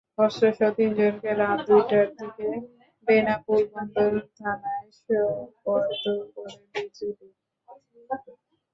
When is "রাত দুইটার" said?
1.33-2.07